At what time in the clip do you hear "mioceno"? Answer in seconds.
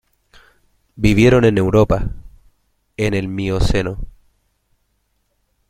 3.27-3.99